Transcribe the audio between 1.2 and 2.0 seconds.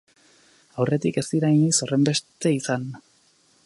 ez dira inoiz